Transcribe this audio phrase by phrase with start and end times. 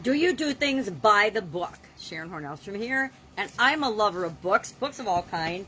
[0.00, 1.78] Do you do things by the book?
[1.98, 5.66] Sharon Hornellstrom here, and I'm a lover of books, books of all kind.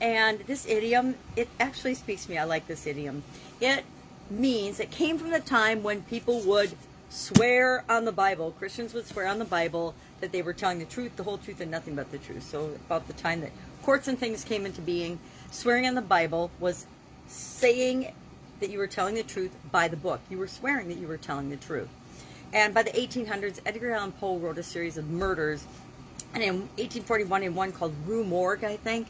[0.00, 2.38] And this idiom, it actually speaks to me.
[2.38, 3.24] I like this idiom.
[3.60, 3.84] It
[4.30, 6.76] means it came from the time when people would
[7.10, 8.52] swear on the Bible.
[8.52, 11.60] Christians would swear on the Bible that they were telling the truth, the whole truth,
[11.60, 12.44] and nothing but the truth.
[12.44, 13.50] So about the time that
[13.82, 15.18] courts and things came into being,
[15.50, 16.86] swearing on the Bible was
[17.26, 18.14] saying
[18.60, 20.20] that you were telling the truth by the book.
[20.30, 21.88] You were swearing that you were telling the truth.
[22.54, 25.66] And by the 1800s, Edgar Allan Poe wrote a series of murders.
[26.32, 29.08] And in 1841, in one called Rue Morgue, I think,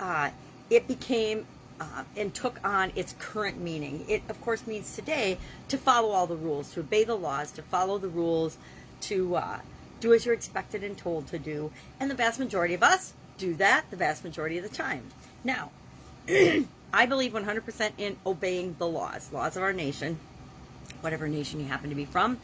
[0.00, 0.30] uh,
[0.70, 1.46] it became
[1.78, 4.04] uh, and took on its current meaning.
[4.08, 5.36] It, of course, means today
[5.68, 8.56] to follow all the rules, to obey the laws, to follow the rules,
[9.02, 9.58] to uh,
[10.00, 11.70] do as you're expected and told to do.
[12.00, 15.02] And the vast majority of us do that the vast majority of the time.
[15.44, 15.70] Now,
[16.28, 20.18] I believe 100% in obeying the laws, laws of our nation,
[21.02, 22.38] whatever nation you happen to be from.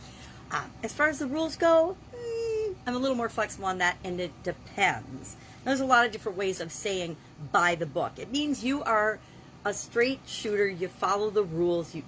[0.53, 3.97] Uh, as far as the rules go, mm, I'm a little more flexible on that,
[4.05, 5.37] and it depends.
[5.65, 7.17] There's a lot of different ways of saying
[7.51, 8.13] by the book.
[8.19, 9.19] It means you are
[9.65, 10.69] a straight shooter.
[10.69, 11.95] You follow the rules.
[11.95, 12.03] You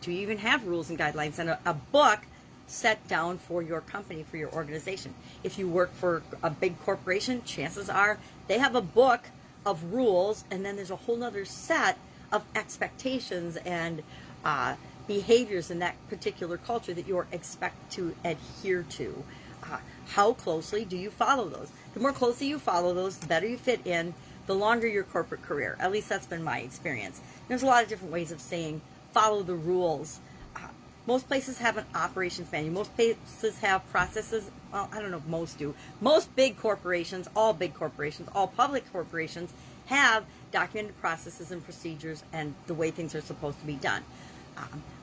[0.00, 2.20] do you even have rules and guidelines and a, a book
[2.66, 5.14] set down for your company, for your organization.
[5.42, 9.28] If you work for a big corporation, chances are they have a book
[9.64, 11.98] of rules, and then there's a whole other set
[12.32, 14.02] of expectations and
[14.44, 14.76] uh,
[15.06, 19.24] behaviors in that particular culture that you're expect to adhere to.
[19.62, 21.70] Uh, how closely do you follow those?
[21.94, 24.14] The more closely you follow those, the better you fit in,
[24.46, 25.76] the longer your corporate career.
[25.80, 27.20] At least that's been my experience.
[27.48, 28.80] There's a lot of different ways of saying
[29.12, 30.20] follow the rules.
[30.54, 30.60] Uh,
[31.06, 32.74] most places have an operations manual.
[32.74, 34.50] Most places have processes.
[34.72, 35.74] Well, I don't know if most do.
[36.00, 39.52] Most big corporations, all big corporations, all public corporations
[39.86, 44.02] have documented processes and procedures and the way things are supposed to be done.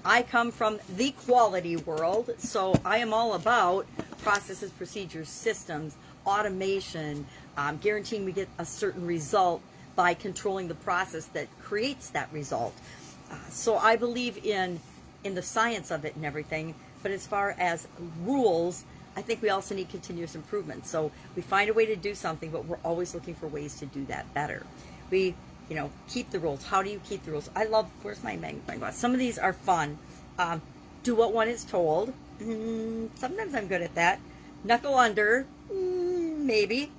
[0.06, 3.86] I come from the quality world, so I am all about
[4.22, 5.96] processes, procedures, systems,
[6.26, 7.26] automation,
[7.58, 9.62] um, guaranteeing we get a certain result
[9.96, 12.74] by controlling the process that creates that result.
[13.32, 14.80] Uh, so I believe in
[15.24, 16.76] in the science of it and everything.
[17.02, 17.88] But as far as
[18.24, 18.84] rules,
[19.16, 20.86] I think we also need continuous improvement.
[20.86, 23.86] So we find a way to do something, but we're always looking for ways to
[23.86, 24.66] do that better.
[25.10, 25.36] We,
[25.70, 26.64] you know, keep the rules.
[26.64, 27.50] How do you keep the rules?
[27.56, 27.90] I love.
[28.02, 28.98] Where's my magnifying glass?
[28.98, 29.98] Some of these are fun.
[30.38, 30.62] Um,
[31.04, 32.14] do what one is told.
[32.42, 34.20] Mm, sometimes I'm good at that.
[34.64, 35.46] Knuckle under.
[35.72, 36.92] Mm, maybe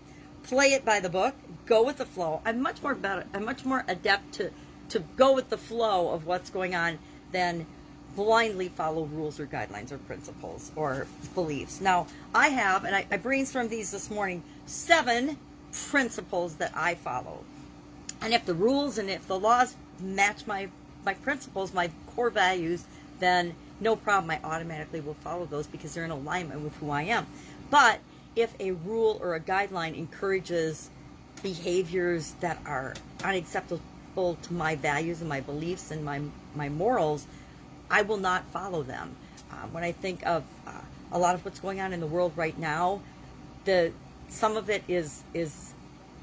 [0.44, 1.34] play it by the book,
[1.66, 2.40] go with the flow.
[2.44, 3.24] I'm much more better.
[3.34, 4.50] I'm much more adept to
[4.90, 6.98] to go with the flow of what's going on
[7.32, 7.66] than
[8.14, 11.80] blindly follow rules or guidelines or principles or beliefs.
[11.80, 15.38] Now, I have, and I, I brainstormed these this morning, seven
[15.88, 17.44] principles that I follow.
[18.24, 20.68] And if the rules and if the laws match my
[21.04, 22.84] my principles, my core values,
[23.20, 24.30] then no problem.
[24.30, 27.26] I automatically will follow those because they're in alignment with who I am.
[27.68, 28.00] But
[28.34, 30.88] if a rule or a guideline encourages
[31.42, 36.22] behaviors that are unacceptable to my values and my beliefs and my
[36.54, 37.26] my morals,
[37.90, 39.16] I will not follow them.
[39.52, 40.70] Uh, when I think of uh,
[41.12, 43.02] a lot of what's going on in the world right now,
[43.66, 43.92] the
[44.28, 45.73] some of it is is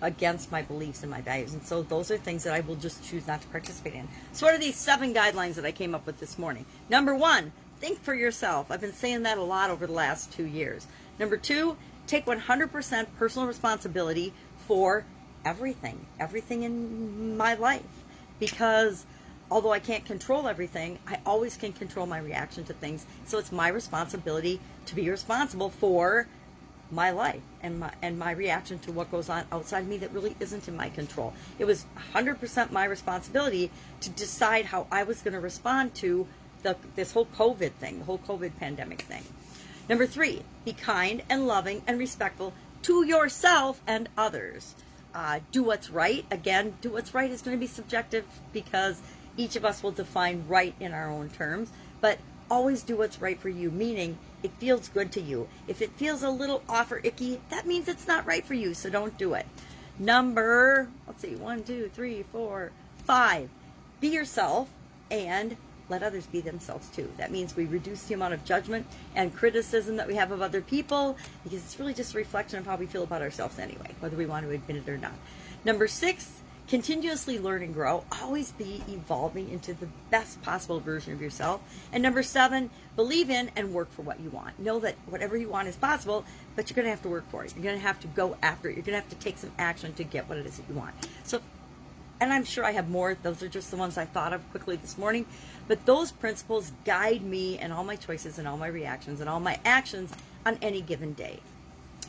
[0.01, 3.03] against my beliefs and my values, and so those are things that I will just
[3.03, 4.07] choose not to participate in.
[4.33, 6.65] So, what are these seven guidelines that I came up with this morning?
[6.89, 8.71] Number one, think for yourself.
[8.71, 10.87] I've been saying that a lot over the last two years.
[11.19, 14.33] Number two, take 100% personal responsibility
[14.67, 15.05] for
[15.45, 17.81] everything, everything in my life.
[18.39, 19.05] Because
[19.49, 23.05] although I can't control everything, I always can control my reaction to things.
[23.25, 26.27] So it's my responsibility to be responsible for
[26.91, 30.35] my life and my and my reaction to what goes on outside me that really
[30.39, 31.33] isn't in my control.
[31.57, 33.71] It was 100% my responsibility
[34.01, 36.27] to decide how I was going to respond to
[36.63, 39.23] the this whole COVID thing, the whole COVID pandemic thing.
[39.89, 42.53] Number three, be kind and loving and respectful
[42.83, 44.75] to yourself and others.
[45.13, 46.25] Uh, do what's right.
[46.31, 49.01] Again, do what's right is going to be subjective because
[49.37, 51.69] each of us will define right in our own terms,
[51.99, 52.17] but
[52.51, 55.47] always do what's right for you, meaning it feels good to you.
[55.67, 58.73] If it feels a little off or icky, that means it's not right for you,
[58.73, 59.47] so don't do it.
[59.97, 62.71] Number, let's see, one, two, three, four,
[63.05, 63.49] five.
[64.01, 64.67] Be yourself
[65.09, 65.55] and
[65.87, 67.09] let others be themselves too.
[67.17, 68.85] That means we reduce the amount of judgment
[69.15, 72.65] and criticism that we have of other people because it's really just a reflection of
[72.65, 75.13] how we feel about ourselves anyway, whether we want to admit it or not.
[75.63, 76.41] Number six,
[76.71, 78.05] continuously learn and grow.
[78.21, 81.59] Always be evolving into the best possible version of yourself.
[81.91, 84.57] And number seven, believe in and work for what you want.
[84.57, 86.23] Know that whatever you want is possible,
[86.55, 87.53] but you're going to have to work for it.
[87.53, 88.77] You're going to have to go after it.
[88.77, 90.75] You're going to have to take some action to get what it is that you
[90.75, 90.95] want.
[91.25, 91.41] So
[92.21, 93.17] and I'm sure I have more.
[93.21, 95.25] Those are just the ones I thought of quickly this morning.
[95.67, 99.41] But those principles guide me and all my choices and all my reactions and all
[99.41, 100.13] my actions
[100.45, 101.41] on any given day.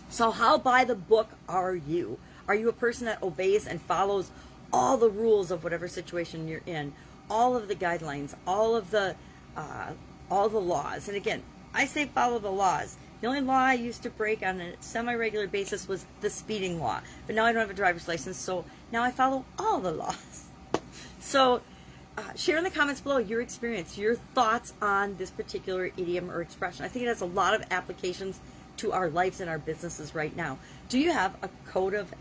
[0.09, 2.19] So, how by the book are you?
[2.47, 4.31] Are you a person that obeys and follows
[4.73, 6.93] all the rules of whatever situation you're in,
[7.31, 9.17] all of the guidelines, all of the
[9.57, 9.93] uh,
[10.31, 11.09] all the laws?
[11.09, 11.43] And again,
[11.75, 12.97] I say follow the laws.
[13.21, 17.01] The only law I used to break on a semi-regular basis was the speeding law,
[17.27, 20.45] but now I don't have a driver's license, so now I follow all the laws.
[21.23, 21.63] So,
[22.19, 26.43] uh, share in the comments below your experience, your thoughts on this particular idiom or
[26.43, 26.85] expression.
[26.85, 28.41] I think it has a lot of applications
[28.79, 30.59] to our lives and our businesses right now.
[30.89, 32.13] Do you have a code of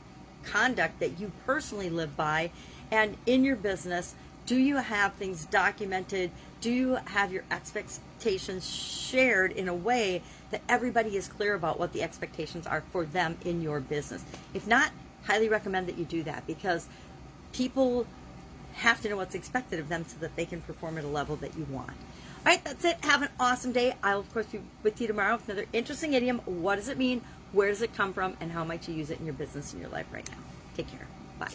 [0.43, 2.51] conduct that you personally live by?
[2.91, 4.15] And in your business,
[4.45, 6.31] do you have things documented?
[6.59, 10.21] Do you have your expectations shared in a way
[10.51, 14.23] that everybody is clear about what the expectations are for them in your business?
[14.53, 14.91] If not,
[15.25, 16.87] highly recommend that you do that because
[17.53, 18.05] people
[18.73, 21.35] have to know what's expected of them so that they can perform at a level
[21.37, 21.89] that you want.
[21.89, 22.97] All right, that's it.
[23.03, 23.95] Have an awesome day.
[24.03, 26.39] I'll, of course, be with you tomorrow with another interesting idiom.
[26.45, 27.21] What does it mean?
[27.51, 28.37] Where does it come from?
[28.39, 30.37] And how might you use it in your business and your life right now?
[30.75, 31.07] Take care.
[31.39, 31.49] Bye.